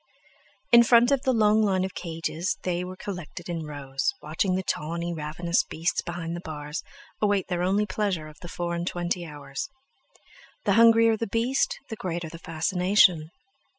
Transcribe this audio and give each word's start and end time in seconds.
In 0.71 0.81
front 0.81 1.11
of 1.11 1.21
the 1.21 1.31
long 1.31 1.61
line 1.61 1.85
of 1.85 1.93
cages 1.93 2.57
they 2.63 2.83
were 2.83 2.95
collected 2.95 3.47
in 3.47 3.67
rows, 3.67 4.11
watching 4.19 4.55
the 4.55 4.63
tawny, 4.63 5.13
ravenous 5.13 5.63
beasts 5.63 6.01
behind 6.01 6.35
the 6.35 6.39
bars 6.41 6.81
await 7.21 7.49
their 7.49 7.61
only 7.61 7.85
pleasure 7.85 8.27
of 8.27 8.39
the 8.41 8.47
four 8.49 8.73
and 8.73 8.87
twenty 8.87 9.27
hours. 9.27 9.69
The 10.65 10.73
hungrier 10.73 11.17
the 11.17 11.27
beast, 11.27 11.77
the 11.89 11.95
greater 11.95 12.29
the 12.29 12.39
fascination. 12.39 13.29